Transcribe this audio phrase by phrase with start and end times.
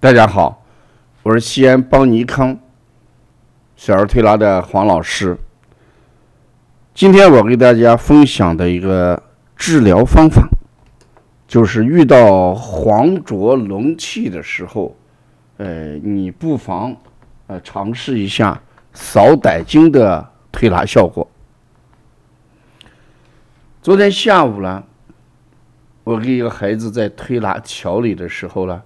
[0.00, 0.64] 大家好，
[1.24, 2.56] 我是西安邦尼康
[3.74, 5.36] 小儿推拿的黄老师。
[6.94, 9.20] 今天我给大家分享的一个
[9.56, 10.48] 治疗方法，
[11.48, 14.96] 就是遇到黄浊隆气的时候，
[15.56, 16.94] 呃，你不妨
[17.48, 18.62] 呃尝试一下
[18.92, 21.28] 扫胆经的推拿效果。
[23.82, 24.84] 昨天下午呢，
[26.04, 28.80] 我给一个孩子在推拿调理的时候呢，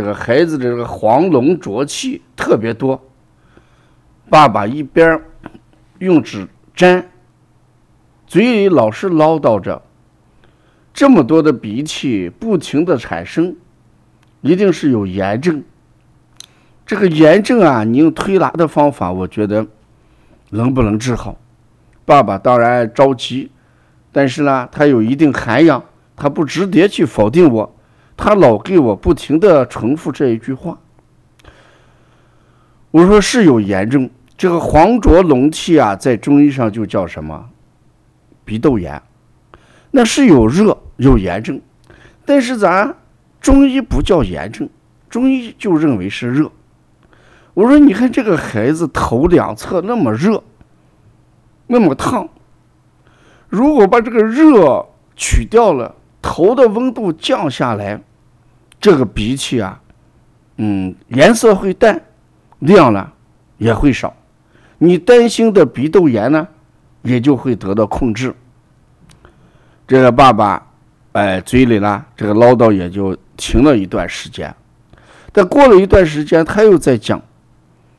[0.00, 3.06] 这个孩子的这个黄龙浊气特别多。
[4.30, 5.20] 爸爸一边
[5.98, 7.06] 用纸粘，
[8.26, 9.82] 嘴里老是唠叨着，
[10.94, 13.54] 这么多的鼻涕不停的产生，
[14.40, 15.62] 一定是有炎症。
[16.86, 19.66] 这个炎症啊，你用推拿的方法，我觉得
[20.48, 21.36] 能不能治好？
[22.06, 23.50] 爸爸当然着急。
[24.12, 25.84] 但是呢，他有一定涵养，
[26.16, 27.76] 他不直接去否定我，
[28.22, 30.78] 他老给我不停的重复这一句话。
[32.90, 37.48] 我说是有炎症，这个黄浊隆气啊，在中医上就叫什么？
[38.44, 39.00] 鼻窦炎，
[39.90, 41.62] 那是有热有炎症，
[42.26, 42.94] 但是咱
[43.40, 44.68] 中医不叫炎症，
[45.08, 46.52] 中医就认为是热。
[47.54, 50.42] 我说你看这个孩子头两侧那么热，
[51.68, 52.28] 那么烫。
[53.48, 58.02] 如果把这个热取掉了，头的温度降下来，
[58.80, 59.80] 这个鼻涕啊，
[60.56, 62.00] 嗯，颜色会淡，
[62.60, 63.12] 量呢
[63.58, 64.14] 也会少，
[64.78, 66.48] 你担心的鼻窦炎呢，
[67.02, 68.34] 也就会得到控制。
[69.86, 70.66] 这个爸爸，
[71.12, 74.54] 哎，嘴里呢这个唠叨也就停了一段时间，
[75.32, 77.20] 但过了一段时间，他又在讲，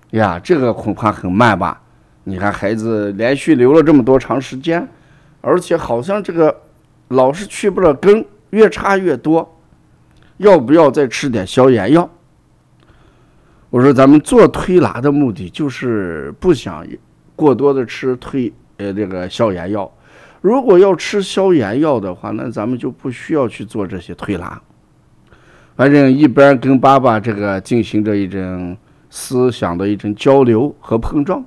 [0.10, 1.82] 呀，这个恐怕很慢吧？
[2.24, 4.88] 你看孩子连续流了这么多长时间。
[5.44, 6.56] 而且好像这个
[7.08, 9.60] 老是去不了根，越差越多，
[10.42, 12.10] 要不要再吃点消炎药？
[13.70, 16.86] 我说咱们做推拿的目的就是不想
[17.36, 19.90] 过多的吃推呃这个消炎药。
[20.42, 24.60] 如果要吃消炎药的话，那咱们就不需要去做这些推拿。
[25.76, 28.76] 反正一边跟爸爸这个进行着一种
[29.12, 31.44] 思想的一种交流和碰撞。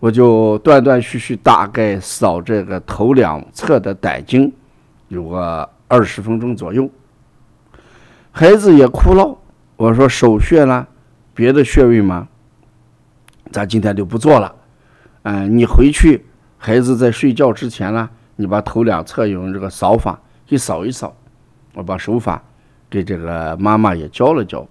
[0.00, 4.50] 我就断断续续大概扫这个头两侧的胆经，
[5.08, 6.88] 有个二十分钟左右。
[8.38, 9.36] 孩子也哭闹，
[9.74, 10.86] 我说手穴呢，
[11.34, 12.28] 别的穴位吗？
[13.50, 14.54] 咱今天就不做了。
[15.24, 16.24] 嗯，你回去，
[16.56, 21.16] 孩子在睡觉之前呢，你把头两侧用这个扫法给扫一扫。
[21.74, 22.40] 我把手法
[22.88, 24.64] 给这个妈妈也教了教。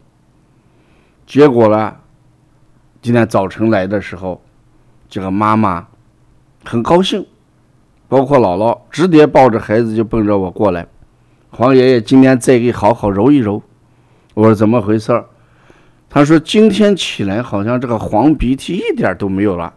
[1.26, 1.94] 结果呢，
[3.02, 4.42] 今天早晨来的时候。
[5.10, 5.88] 这个妈妈
[6.64, 7.26] 很高兴，
[8.08, 10.88] 包括姥姥直接抱着孩子就奔着我过来。
[11.50, 13.64] 黄爷爷今天再给好好揉一揉。
[14.34, 15.26] 我说怎么回事儿？
[16.10, 19.74] 他说今天起来好像这个黄鼻涕一点都没有了，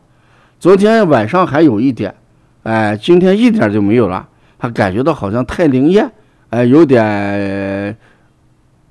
[0.59, 2.15] 昨天晚上还有一点，
[2.63, 4.29] 哎，今天一点就没有了。
[4.59, 6.13] 他感觉到好像太灵验，
[6.51, 7.97] 哎，有点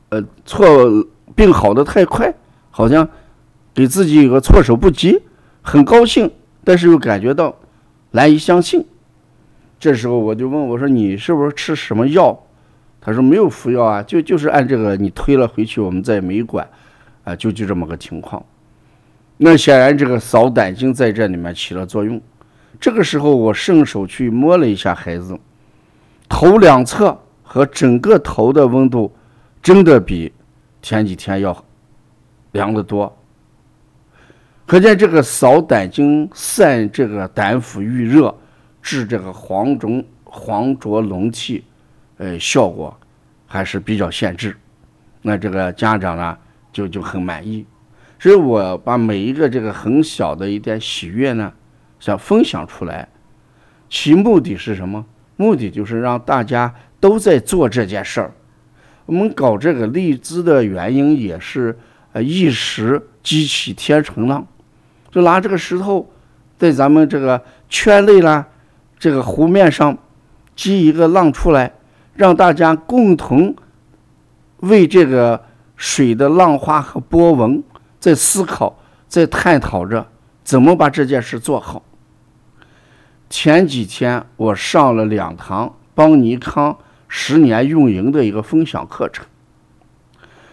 [0.09, 0.67] 呃错
[1.35, 2.33] 病好的太快，
[2.71, 3.07] 好像
[3.73, 5.21] 给自己有个措手不及。
[5.61, 6.31] 很高兴，
[6.63, 7.55] 但是又感觉到
[8.11, 8.85] 难以相信。
[9.79, 12.37] 这时候我就问我说：“你是不是吃什么药？”
[13.09, 16.67] 他说：“没有服药啊，就就是按这个你推了回去，我们再没管，
[17.23, 18.45] 啊，就就这么个情况。”
[19.37, 22.21] 那显然这个扫胆经在这里面起了作用。
[22.79, 25.37] 这个时候我顺手去摸了一下孩子
[26.29, 29.11] 头两侧和整个头的温度，
[29.61, 30.31] 真的比
[30.81, 31.65] 前几天要
[32.51, 33.17] 凉得多。
[34.65, 38.37] 可见这个扫胆经、散这个胆腑郁热、
[38.83, 41.63] 治这个黄肿黄浊隆气，
[42.19, 42.95] 呃，效果
[43.47, 44.55] 还是比较限制。
[45.23, 46.37] 那这个家长呢，
[46.71, 47.65] 就就很满意。
[48.19, 51.51] 所以我把每一个这个很小的一点喜悦呢，
[51.99, 53.07] 想分享出来，
[53.89, 55.05] 其目的是什么？
[55.37, 58.31] 目的就是让大家都在做这件事儿。
[59.05, 61.79] 我们搞这个荔枝的原因也是，
[62.11, 64.45] 呃，一时激起天成浪。
[65.09, 66.11] 就拿这个石头，
[66.57, 68.45] 在咱们这个圈内啦，
[68.99, 69.97] 这个湖面上
[70.55, 71.71] 激一个浪出来，
[72.19, 73.55] 让大家共同
[74.57, 75.41] 为这个
[75.77, 77.63] 水的浪花和波纹
[77.97, 78.77] 在思考，
[79.07, 80.05] 在探讨着
[80.43, 81.81] 怎么把这件事做好。
[83.29, 86.77] 前几天我上了两堂邦尼康
[87.07, 89.25] 十年运营的一个分享课程，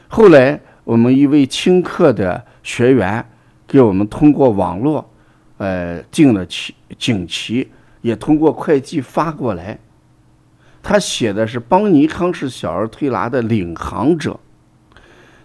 [0.07, 3.27] 后来我们一位听课的学员。
[3.67, 5.11] 给我们通过网络，
[5.57, 7.69] 呃，订了旗锦旗，
[8.01, 9.77] 也通过快递发过来。
[10.89, 14.39] 他写的是邦尼康是小儿推拿的领航者，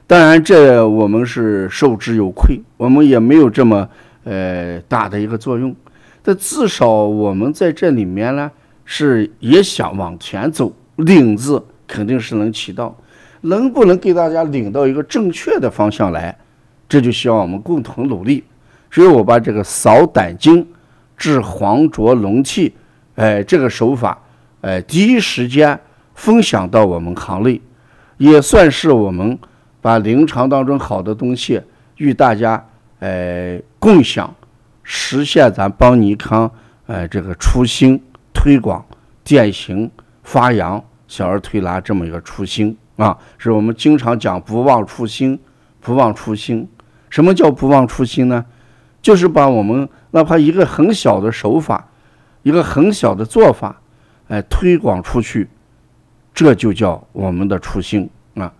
[0.06, 3.90] 当然，这我们是受之有愧，我们也没有这么
[4.24, 5.76] 呃大的一个作用。
[6.22, 8.52] 但至少我们在这里面呢，
[8.86, 12.96] 是也想往前走，领字肯定是能起到，
[13.42, 16.38] 能不能给大家领到一个正确的方向来，
[16.88, 18.44] 这就需要我们共同努力。
[18.92, 20.68] 所以我把这个扫胆经
[21.18, 22.76] 治黄浊龙气，
[23.16, 24.22] 哎，这个手法，
[24.62, 25.80] 哎，第一时间
[26.16, 27.62] 分享到我们行内，
[28.18, 29.38] 也算是我们。
[29.84, 31.60] 把临床当中好的东西
[31.98, 32.64] 与大家
[33.00, 34.32] 哎共享，
[34.84, 36.52] 实现咱邦尼康
[36.86, 38.00] 哎这个初心
[38.32, 38.86] 推广、
[39.24, 39.90] 践行、
[40.22, 45.40] 发扬小儿推拿这么一个初心啊，是我们经常讲不忘初心，
[45.80, 46.70] 不忘初心。
[47.10, 48.46] 什么叫不忘初心呢？
[49.02, 51.90] 就是把我们哪怕一个很小的手法，
[52.44, 53.81] 一个很小的做法，
[54.32, 55.50] 哎推广出去，
[56.34, 58.54] 这就叫我们的初心啊。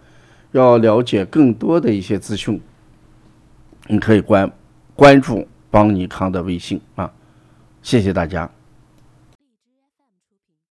[0.52, 2.60] 要了解更多的一些资讯，
[3.88, 4.52] 你可以关
[4.96, 7.10] 关注邦尼康的微信啊，
[7.82, 8.52] 谢谢大家。